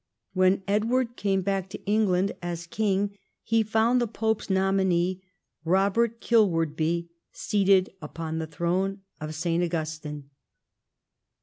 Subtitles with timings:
[0.33, 5.21] When Edward came back to England as king he found the pope's nominee,
[5.63, 9.61] Robert Kilwardby, seated upon the throne of St.
[9.63, 10.31] Augustine.